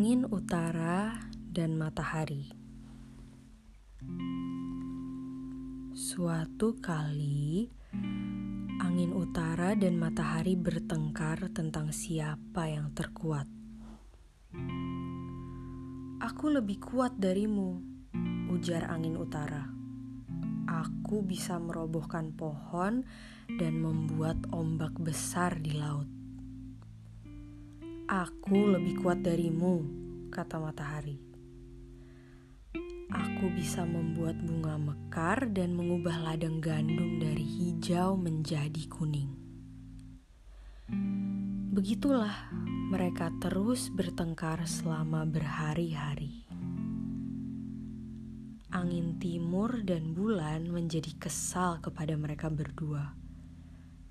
Angin 0.00 0.24
utara 0.32 1.12
dan 1.52 1.76
matahari. 1.76 2.48
Suatu 5.92 6.80
kali, 6.80 7.68
angin 8.80 9.12
utara 9.12 9.76
dan 9.76 10.00
matahari 10.00 10.56
bertengkar 10.56 11.52
tentang 11.52 11.92
siapa 11.92 12.64
yang 12.72 12.96
terkuat. 12.96 13.44
Aku 16.24 16.48
lebih 16.48 16.80
kuat 16.80 17.20
darimu, 17.20 17.84
ujar 18.56 18.88
angin 18.88 19.20
utara. 19.20 19.68
Aku 20.64 21.20
bisa 21.20 21.60
merobohkan 21.60 22.32
pohon 22.32 23.04
dan 23.60 23.76
membuat 23.76 24.48
ombak 24.48 24.96
besar 24.96 25.60
di 25.60 25.76
laut. 25.76 26.19
Aku 28.10 28.74
lebih 28.74 29.06
kuat 29.06 29.22
darimu, 29.22 29.86
kata 30.34 30.58
matahari. 30.58 31.14
Aku 33.06 33.46
bisa 33.54 33.86
membuat 33.86 34.34
bunga 34.34 34.74
mekar 34.82 35.46
dan 35.54 35.78
mengubah 35.78 36.18
ladang 36.18 36.58
gandum 36.58 37.22
dari 37.22 37.46
hijau 37.46 38.18
menjadi 38.18 38.82
kuning. 38.90 39.30
Begitulah 41.70 42.50
mereka 42.90 43.30
terus 43.38 43.86
bertengkar 43.94 44.66
selama 44.66 45.22
berhari-hari. 45.22 46.50
Angin 48.74 49.22
timur 49.22 49.86
dan 49.86 50.18
bulan 50.18 50.66
menjadi 50.66 51.14
kesal 51.14 51.78
kepada 51.78 52.18
mereka 52.18 52.50
berdua 52.50 53.19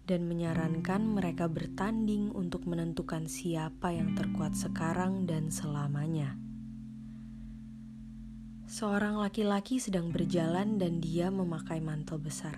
dan 0.09 0.25
menyarankan 0.25 1.05
mereka 1.05 1.45
bertanding 1.45 2.33
untuk 2.33 2.65
menentukan 2.65 3.29
siapa 3.29 3.93
yang 3.93 4.17
terkuat 4.17 4.57
sekarang 4.57 5.29
dan 5.29 5.53
selamanya. 5.53 6.33
Seorang 8.66 9.21
laki-laki 9.21 9.77
sedang 9.77 10.09
berjalan 10.09 10.81
dan 10.81 10.97
dia 10.97 11.29
memakai 11.29 11.77
mantel 11.77 12.17
besar. 12.17 12.57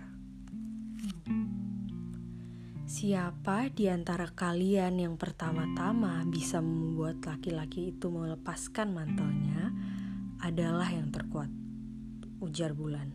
Siapa 2.87 3.67
di 3.71 3.87
antara 3.91 4.31
kalian 4.31 4.99
yang 4.99 5.15
pertama-tama 5.19 6.23
bisa 6.27 6.63
membuat 6.63 7.19
laki-laki 7.23 7.91
itu 7.91 8.07
melepaskan 8.07 8.95
mantelnya 8.95 9.71
adalah 10.39 10.87
yang 10.87 11.11
terkuat, 11.11 11.51
ujar 12.43 12.71
bulan. 12.75 13.11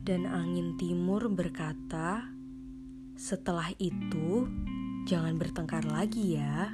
Dan 0.00 0.24
angin 0.24 0.80
timur 0.80 1.28
berkata, 1.28 2.39
setelah 3.20 3.68
itu, 3.76 4.48
jangan 5.04 5.36
bertengkar 5.36 5.84
lagi 5.84 6.40
ya. 6.40 6.72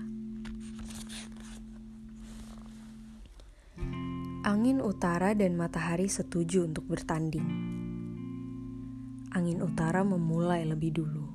Angin 4.46 4.78
utara 4.78 5.34
dan 5.34 5.58
matahari 5.58 6.06
setuju 6.06 6.70
untuk 6.70 6.86
bertanding. 6.86 7.42
Angin 9.34 9.58
utara 9.58 10.06
memulai 10.06 10.62
lebih 10.62 10.94
dulu. 10.94 11.26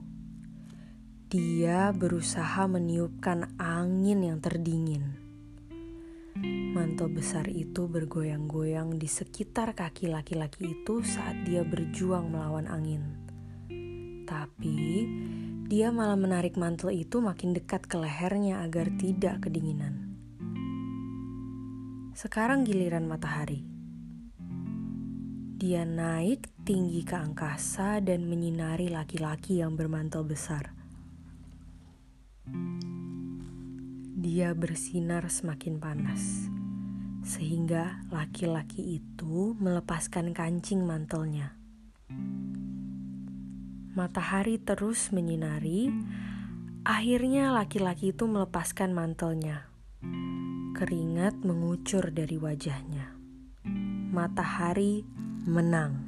Dia 1.28 1.92
berusaha 1.92 2.72
meniupkan 2.72 3.60
angin 3.60 4.24
yang 4.24 4.40
terdingin. 4.40 5.20
Mantel 6.72 7.12
besar 7.12 7.52
itu 7.52 7.84
bergoyang-goyang 7.92 8.96
di 8.96 9.12
sekitar 9.12 9.76
kaki 9.76 10.08
laki-laki 10.08 10.72
itu 10.72 11.04
saat 11.04 11.44
dia 11.44 11.68
berjuang 11.68 12.32
melawan 12.32 12.72
angin. 12.72 13.31
Tapi 14.32 15.04
dia 15.68 15.92
malah 15.92 16.16
menarik 16.16 16.56
mantel 16.56 16.96
itu 16.96 17.20
makin 17.20 17.52
dekat 17.52 17.84
ke 17.84 18.00
lehernya 18.00 18.64
agar 18.64 18.88
tidak 18.96 19.44
kedinginan. 19.44 20.16
Sekarang 22.16 22.64
giliran 22.64 23.12
matahari. 23.12 23.68
Dia 25.60 25.84
naik 25.84 26.48
tinggi 26.64 27.04
ke 27.04 27.20
angkasa 27.20 28.00
dan 28.00 28.24
menyinari 28.24 28.88
laki-laki 28.88 29.60
yang 29.60 29.76
bermantel 29.76 30.24
besar. 30.24 30.72
Dia 34.16 34.56
bersinar 34.56 35.28
semakin 35.28 35.76
panas, 35.76 36.48
sehingga 37.28 38.00
laki-laki 38.08 38.96
itu 39.04 39.60
melepaskan 39.60 40.32
kancing 40.32 40.88
mantelnya. 40.88 41.60
Matahari 43.92 44.56
terus 44.56 45.12
menyinari. 45.12 45.92
Akhirnya 46.88 47.52
laki-laki 47.52 48.16
itu 48.16 48.24
melepaskan 48.24 48.96
mantelnya. 48.96 49.68
Keringat 50.80 51.44
mengucur 51.44 52.08
dari 52.16 52.40
wajahnya. 52.40 53.12
Matahari 54.16 55.04
menang. 55.44 56.08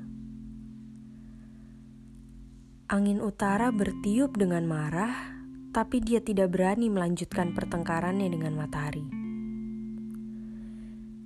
Angin 2.88 3.20
utara 3.20 3.68
bertiup 3.76 4.40
dengan 4.40 4.64
marah, 4.64 5.36
tapi 5.76 6.00
dia 6.00 6.24
tidak 6.24 6.56
berani 6.56 6.88
melanjutkan 6.88 7.52
pertengkarannya 7.52 8.32
dengan 8.32 8.56
matahari. 8.56 9.04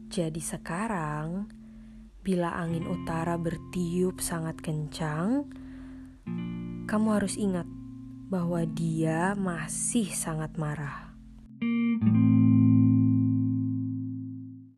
Jadi 0.10 0.42
sekarang, 0.42 1.54
bila 2.26 2.58
angin 2.58 2.90
utara 2.90 3.38
bertiup 3.38 4.18
sangat 4.26 4.58
kencang, 4.58 5.46
kamu 6.88 7.20
harus 7.20 7.36
ingat 7.36 7.68
bahwa 8.32 8.64
dia 8.64 9.36
masih 9.36 10.08
sangat 10.16 10.56
marah. 10.56 11.12
thank 11.60 12.04
you 12.04 12.37